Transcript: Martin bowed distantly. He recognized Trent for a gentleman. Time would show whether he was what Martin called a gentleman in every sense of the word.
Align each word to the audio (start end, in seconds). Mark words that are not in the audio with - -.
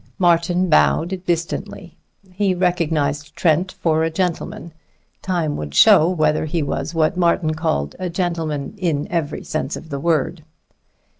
Martin 0.17 0.67
bowed 0.67 1.21
distantly. 1.27 1.95
He 2.31 2.55
recognized 2.55 3.35
Trent 3.35 3.71
for 3.73 4.03
a 4.03 4.09
gentleman. 4.09 4.73
Time 5.21 5.55
would 5.57 5.75
show 5.75 6.09
whether 6.09 6.45
he 6.45 6.63
was 6.63 6.95
what 6.95 7.17
Martin 7.17 7.53
called 7.53 7.95
a 7.99 8.09
gentleman 8.09 8.73
in 8.79 9.07
every 9.11 9.43
sense 9.43 9.75
of 9.75 9.89
the 9.89 9.99
word. 9.99 10.43